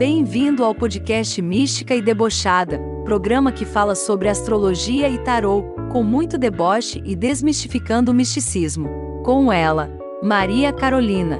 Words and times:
Bem-vindo 0.00 0.64
ao 0.64 0.74
podcast 0.74 1.42
Mística 1.42 1.94
e 1.94 2.00
Debochada, 2.00 2.80
programa 3.04 3.52
que 3.52 3.66
fala 3.66 3.94
sobre 3.94 4.30
astrologia 4.30 5.10
e 5.10 5.18
tarô, 5.18 5.74
com 5.92 6.02
muito 6.02 6.38
deboche 6.38 7.02
e 7.04 7.14
desmistificando 7.14 8.10
o 8.10 8.14
misticismo. 8.14 8.88
Com 9.22 9.52
ela, 9.52 9.90
Maria 10.22 10.72
Carolina. 10.72 11.38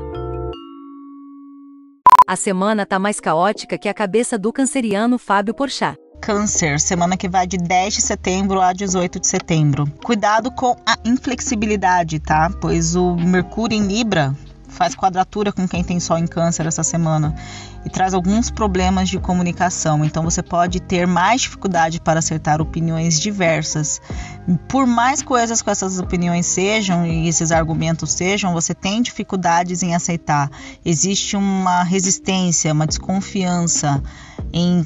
A 2.29 2.37
semana 2.37 2.85
tá 2.85 2.99
mais 2.99 3.19
caótica 3.19 3.78
que 3.78 3.88
a 3.88 3.94
cabeça 3.94 4.37
do 4.37 4.53
canceriano 4.53 5.17
Fábio 5.17 5.54
Porchat. 5.54 5.97
Câncer, 6.21 6.79
semana 6.81 7.17
que 7.17 7.31
vai 7.31 7.47
de 7.47 7.56
10 7.56 7.95
de 7.95 8.03
setembro 8.03 8.61
a 8.61 8.74
18 8.74 9.21
de 9.21 9.27
setembro. 9.27 9.90
Cuidado 10.04 10.51
com 10.51 10.77
a 10.87 10.99
inflexibilidade, 11.06 12.21
tá? 12.21 12.51
Pois 12.61 12.95
o 12.95 13.17
Mercúrio 13.17 13.79
em 13.79 13.87
Libra 13.87 14.37
faz 14.71 14.94
quadratura 14.94 15.52
com 15.52 15.68
quem 15.68 15.84
tem 15.84 16.00
Sol 16.00 16.18
em 16.18 16.27
Câncer 16.27 16.66
essa 16.66 16.82
semana 16.82 17.34
e 17.84 17.91
traz 17.91 18.14
alguns 18.14 18.50
problemas 18.50 19.09
de 19.09 19.19
comunicação. 19.19 20.05
Então 20.05 20.23
você 20.23 20.42
pode 20.42 20.80
ter 20.80 21.06
mais 21.06 21.42
dificuldade 21.42 22.01
para 22.01 22.19
acertar 22.19 22.61
opiniões 22.61 23.20
diversas. 23.20 24.01
Por 24.69 24.87
mais 24.87 25.23
coisas 25.23 25.62
que 25.62 25.70
essas 25.70 25.98
opiniões 25.98 26.47
sejam 26.47 27.06
e 27.06 27.28
esses 27.28 27.52
argumentos 27.52 28.12
sejam, 28.12 28.52
você 28.52 28.75
tem 28.75 29.02
dificuldades 29.02 29.83
em 29.83 29.95
aceitar. 29.95 30.51
Existe 30.84 31.37
uma 31.37 31.83
resistência, 31.83 32.73
uma 32.73 32.87
desconfiança 32.87 34.02
em 34.52 34.84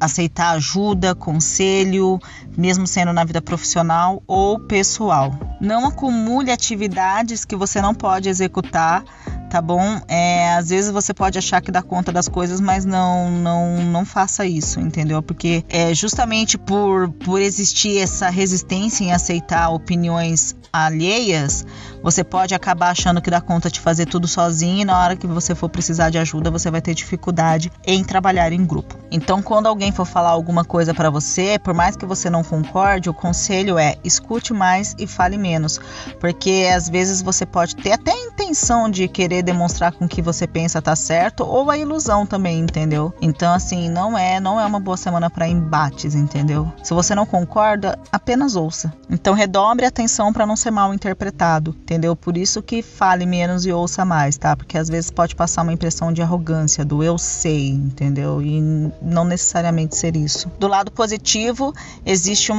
aceitar 0.00 0.52
ajuda, 0.52 1.14
conselho, 1.14 2.18
mesmo 2.56 2.86
sendo 2.86 3.12
na 3.12 3.22
vida 3.22 3.42
profissional 3.42 4.22
ou 4.26 4.58
pessoal. 4.58 5.30
Não 5.60 5.86
acumule 5.86 6.50
atividades 6.50 7.44
que 7.44 7.54
você 7.54 7.80
não 7.82 7.94
pode 7.94 8.28
executar 8.28 9.04
tá 9.50 9.60
bom? 9.60 10.00
É, 10.06 10.54
às 10.54 10.68
vezes 10.68 10.92
você 10.92 11.12
pode 11.12 11.36
achar 11.36 11.60
que 11.60 11.72
dá 11.72 11.82
conta 11.82 12.12
das 12.12 12.28
coisas, 12.28 12.60
mas 12.60 12.84
não, 12.84 13.28
não, 13.28 13.82
não 13.82 14.04
faça 14.04 14.46
isso, 14.46 14.78
entendeu? 14.78 15.20
Porque 15.20 15.64
é 15.68 15.92
justamente 15.92 16.56
por, 16.56 17.10
por 17.10 17.40
existir 17.42 17.98
essa 17.98 18.30
resistência 18.30 19.02
em 19.02 19.12
aceitar 19.12 19.70
opiniões 19.70 20.54
alheias, 20.72 21.66
você 22.00 22.22
pode 22.22 22.54
acabar 22.54 22.90
achando 22.90 23.20
que 23.20 23.28
dá 23.28 23.40
conta 23.40 23.68
de 23.68 23.80
fazer 23.80 24.06
tudo 24.06 24.28
sozinho 24.28 24.82
e 24.82 24.84
na 24.84 24.98
hora 24.98 25.16
que 25.16 25.26
você 25.26 25.52
for 25.52 25.68
precisar 25.68 26.10
de 26.10 26.18
ajuda, 26.18 26.48
você 26.48 26.70
vai 26.70 26.80
ter 26.80 26.94
dificuldade 26.94 27.72
em 27.84 28.04
trabalhar 28.04 28.52
em 28.52 28.64
grupo. 28.64 28.96
Então, 29.10 29.42
quando 29.42 29.66
alguém 29.66 29.90
for 29.90 30.06
falar 30.06 30.30
alguma 30.30 30.64
coisa 30.64 30.94
para 30.94 31.10
você, 31.10 31.58
por 31.58 31.74
mais 31.74 31.96
que 31.96 32.06
você 32.06 32.30
não 32.30 32.44
concorde, 32.44 33.10
o 33.10 33.14
conselho 33.14 33.78
é 33.78 33.96
escute 34.04 34.52
mais 34.52 34.94
e 34.96 35.06
fale 35.08 35.36
menos, 35.36 35.80
porque 36.20 36.70
às 36.72 36.88
vezes 36.88 37.20
você 37.20 37.44
pode 37.44 37.74
ter 37.74 37.92
até 37.92 38.12
a 38.12 38.26
intenção 38.26 38.88
de 38.88 39.08
querer 39.08 39.39
querer 39.40 39.42
demonstrar 39.42 39.92
com 39.92 40.06
que 40.06 40.22
você 40.22 40.46
pensa 40.46 40.80
tá 40.80 40.94
certo 40.94 41.44
ou 41.44 41.70
a 41.70 41.78
ilusão 41.78 42.26
também, 42.26 42.60
entendeu? 42.60 43.12
Então 43.20 43.52
assim, 43.52 43.88
não 43.88 44.16
é, 44.16 44.38
não 44.38 44.60
é 44.60 44.66
uma 44.66 44.78
boa 44.78 44.96
semana 44.96 45.28
para 45.28 45.48
embates, 45.48 46.14
entendeu? 46.14 46.70
Se 46.82 46.94
você 46.94 47.14
não 47.14 47.26
concorda, 47.26 47.98
apenas 48.12 48.56
ouça. 48.56 48.92
Então 49.08 49.34
redobre 49.34 49.84
a 49.84 49.88
atenção 49.88 50.32
para 50.32 50.46
não 50.46 50.56
ser 50.56 50.70
mal 50.70 50.92
interpretado, 50.94 51.74
entendeu? 51.82 52.14
Por 52.14 52.36
isso 52.36 52.62
que 52.62 52.82
fale 52.82 53.26
menos 53.26 53.64
e 53.66 53.72
ouça 53.72 54.04
mais, 54.04 54.36
tá? 54.36 54.54
Porque 54.56 54.78
às 54.78 54.88
vezes 54.88 55.10
pode 55.10 55.34
passar 55.34 55.62
uma 55.62 55.72
impressão 55.72 56.12
de 56.12 56.22
arrogância, 56.22 56.84
do 56.84 57.02
eu 57.02 57.18
sei, 57.18 57.70
entendeu? 57.70 58.42
E 58.42 58.60
não 59.02 59.24
necessariamente 59.24 59.96
ser 59.96 60.16
isso. 60.16 60.50
Do 60.58 60.68
lado 60.68 60.90
positivo, 60.90 61.74
existe 62.04 62.52
um, 62.52 62.56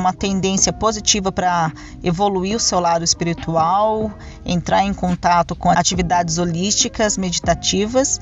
uma 0.00 0.12
tendência 0.12 0.72
positiva 0.72 1.32
para 1.32 1.72
evoluir 2.02 2.56
o 2.56 2.60
seu 2.60 2.80
lado 2.80 3.04
espiritual, 3.04 4.12
entrar 4.44 4.84
em 4.84 4.92
contato 4.92 5.54
com 5.54 5.70
atividades 5.70 6.09
atividades 6.10 6.38
holísticas, 6.38 7.16
meditativas 7.16 8.20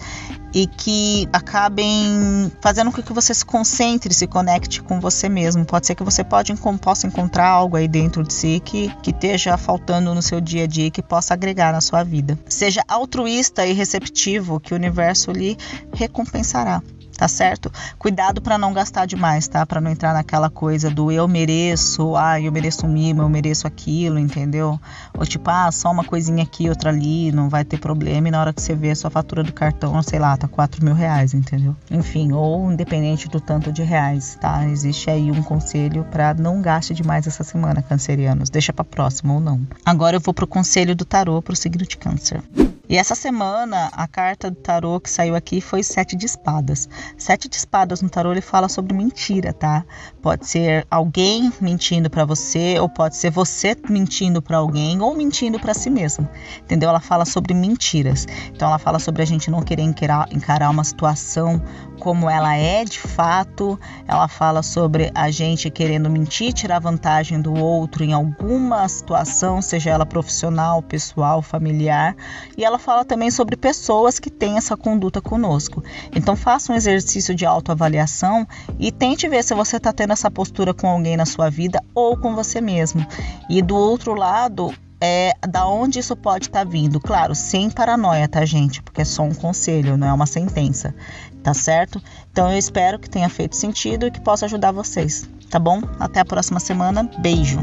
e 0.53 0.67
que 0.67 1.29
acabem 1.33 2.51
fazendo 2.61 2.93
com 2.93 3.03
que 3.03 3.13
você 3.13 3.35
se 3.35 3.45
concentre, 3.45 4.13
se 4.15 4.27
conecte 4.27 4.83
com 4.83 5.01
você 5.01 5.29
mesmo. 5.29 5.65
Pode 5.65 5.87
ser 5.87 5.95
que 5.95 6.03
você 6.03 6.23
pode, 6.23 6.55
possa 6.81 7.07
encontrar 7.07 7.49
algo 7.49 7.77
aí 7.77 7.89
dentro 7.89 8.23
de 8.23 8.33
si 8.33 8.61
que, 8.61 8.95
que 9.03 9.11
esteja 9.11 9.57
faltando 9.57 10.15
no 10.15 10.23
seu 10.23 10.41
dia 10.41 10.65
a 10.65 10.67
dia 10.67 10.87
e 10.87 10.91
que 10.91 11.03
possa 11.03 11.35
agregar 11.35 11.73
na 11.73 11.81
sua 11.81 12.03
vida. 12.03 12.39
Seja 12.49 12.83
altruísta 12.87 13.67
e 13.67 13.73
receptivo, 13.73 14.61
que 14.61 14.73
o 14.73 14.77
universo 14.77 15.33
lhe 15.33 15.57
recompensará 15.93 16.83
tá 17.19 17.27
certo? 17.27 17.71
Cuidado 17.99 18.41
para 18.41 18.57
não 18.57 18.73
gastar 18.73 19.05
demais, 19.05 19.49
tá? 19.49 19.67
Para 19.67 19.81
não 19.81 19.91
entrar 19.91 20.15
naquela 20.15 20.49
coisa 20.49 20.89
do 20.89 21.11
eu 21.11 21.27
mereço, 21.27 22.15
ah, 22.15 22.41
eu 22.41 22.53
mereço 22.53 22.87
um 22.87 22.89
mimo, 22.89 23.23
eu 23.23 23.29
mereço 23.29 23.67
aquilo, 23.67 24.21
entendeu? 24.21 24.81
Ou 25.19 25.27
tipo, 25.27 25.51
ah, 25.51 25.71
só 25.73 25.91
uma 25.91 26.05
coisinha 26.05 26.45
aqui, 26.45 26.69
outra 26.69 26.91
ali, 26.91 27.33
não 27.33 27.49
vai 27.49 27.65
ter 27.65 27.79
problema. 27.79 28.29
E 28.29 28.31
na 28.31 28.41
hora 28.41 28.53
que 28.53 28.63
você 28.63 28.73
vê 28.73 28.93
a 28.93 28.97
sua 28.97 29.11
fatura 29.11 29.43
do 29.43 29.53
cartão, 29.53 30.01
sei 30.01 30.21
lá, 30.21 30.37
tá 30.37 30.47
4 30.47 30.85
mil 30.85 30.95
reais, 30.95 31.35
entendeu? 31.35 31.75
Enfim, 31.91 32.31
ou 32.31 32.71
independente 32.71 33.29
do 33.29 33.41
tanto 33.41 33.73
de 33.73 33.83
reais, 33.83 34.39
tá? 34.41 34.65
Existe 34.69 35.11
aí 35.11 35.29
um 35.33 35.43
conselho 35.43 36.07
para 36.13 36.35
não 36.35 36.63
gaste 36.63 36.95
demais 36.95 37.27
essa 37.27 37.43
semana, 37.43 37.83
cancerianos. 37.83 38.49
Deixa 38.49 38.73
para 38.73 38.85
próxima 38.85 39.35
ou 39.35 39.41
não. 39.41 39.61
Agora 39.85 40.15
eu 40.15 40.21
vou 40.21 40.33
pro 40.33 40.47
conselho 40.47 40.95
do 40.95 41.05
tarô 41.05 41.43
pro 41.43 41.57
signo 41.57 41.85
de 41.85 41.97
câncer. 41.97 42.41
E 42.89 42.97
essa 42.97 43.15
semana 43.15 43.91
a 43.93 44.09
carta 44.09 44.51
do 44.51 44.57
tarô 44.57 44.99
que 44.99 45.11
saiu 45.11 45.37
aqui 45.37 45.61
foi 45.61 45.83
sete 45.83 46.17
de 46.17 46.25
espadas. 46.25 46.89
Sete 47.17 47.49
de 47.49 47.57
espadas 47.57 48.03
no 48.03 48.09
tarô 48.09 48.33
ele 48.33 48.41
fala 48.41 48.69
sobre 48.69 48.95
mentira, 48.95 49.53
tá? 49.53 49.85
Pode 50.23 50.47
ser 50.47 50.87
alguém 50.91 51.53
mentindo 51.61 52.11
para 52.11 52.25
você 52.25 52.79
ou 52.79 52.89
pode 52.89 53.17
ser 53.17 53.31
você 53.31 53.77
mentindo 53.89 54.43
para 54.43 54.59
alguém 54.59 55.01
ou 55.01 55.15
mentindo 55.15 55.59
para 55.59 55.75
si 55.75 55.91
mesmo. 55.91 56.29
Entendeu? 56.63 56.89
Ela 56.89 57.01
fala 57.01 57.25
sobre 57.25 57.55
mentiras. 57.55 58.27
Então 58.53 58.69
ela 58.69 58.79
fala 58.79 58.99
sobre 58.99 59.23
a 59.23 59.27
gente 59.27 59.51
não 59.51 59.63
querer 59.63 59.83
encarar, 59.83 60.29
encarar 60.33 60.71
uma 60.71 60.85
situação 60.85 61.63
como 61.99 62.31
ela 62.31 62.57
é 62.57 62.85
de 62.85 62.99
fato. 62.99 63.79
Ela 64.07 64.29
fala 64.29 64.63
sobre 64.63 65.11
a 65.15 65.31
gente 65.31 65.71
querendo 65.71 66.09
mentir, 66.09 66.53
tirar 66.53 66.79
vantagem 66.79 67.41
do 67.41 67.55
outro 67.55 68.05
em 68.05 68.13
alguma 68.13 68.89
situação, 68.89 69.61
seja 69.61 69.91
ela 69.91 70.07
profissional, 70.07 70.83
pessoal, 70.83 71.43
familiar. 71.43 72.17
E 72.57 72.65
ela 72.65 72.79
fala 72.79 73.05
também 73.05 73.31
sobre 73.31 73.57
pessoas 73.57 74.19
que 74.19 74.31
têm 74.31 74.57
essa 74.57 74.77
conduta 74.77 75.21
conosco. 75.21 75.83
Então 76.15 76.37
faça 76.37 76.73
um 76.73 76.77
exercício 76.99 77.35
de 77.35 77.47
autoavaliação 77.47 78.47
e 78.79 78.93
tente 78.93 79.29
ver 79.29 79.43
se 79.43 79.55
você 79.55 79.77
está 79.77 79.93
tendo 79.93 80.13
essa 80.13 80.31
postura 80.31 80.75
com 80.75 80.89
alguém 80.89 81.17
na 81.17 81.25
sua 81.25 81.49
vida 81.49 81.83
ou 81.95 82.17
com 82.17 82.35
você 82.35 82.61
mesmo. 82.61 83.07
E 83.49 83.63
do 83.63 83.77
outro 83.77 84.15
lado, 84.15 84.75
é 85.01 85.33
da 85.49 85.67
onde 85.67 86.01
isso 86.01 86.17
pode 86.17 86.47
estar 86.47 86.65
tá 86.65 86.71
vindo. 86.71 87.01
Claro, 87.01 87.35
sem 87.35 87.71
paranoia, 87.71 88.29
tá, 88.29 88.45
gente? 88.45 88.83
Porque 88.83 89.03
é 89.03 89.05
só 89.05 89.23
um 89.23 89.35
conselho, 89.35 89.97
não 89.97 90.09
é 90.09 90.13
uma 90.13 90.27
sentença, 90.27 90.95
tá 91.43 91.55
certo? 91.55 92.03
Então 92.31 92.51
eu 92.51 92.59
espero 92.59 92.99
que 92.99 93.09
tenha 93.09 93.29
feito 93.29 93.57
sentido 93.57 94.07
e 94.07 94.11
que 94.11 94.21
possa 94.21 94.47
ajudar 94.47 94.73
vocês, 94.73 95.29
tá 95.51 95.59
bom? 95.59 95.81
Até 95.99 96.21
a 96.21 96.25
próxima 96.25 96.61
semana. 96.61 97.09
Beijo! 97.19 97.59